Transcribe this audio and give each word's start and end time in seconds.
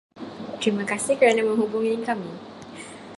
Terima 0.59 0.81
kasih 0.91 1.13
kerana 1.19 1.41
menghubungi 1.49 1.95
kami. 2.07 2.31